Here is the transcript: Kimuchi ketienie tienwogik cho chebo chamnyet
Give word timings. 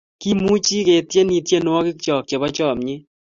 Kimuchi 0.21 0.77
ketienie 0.87 1.39
tienwogik 1.47 1.97
cho 2.03 2.15
chebo 2.27 2.47
chamnyet 2.55 3.01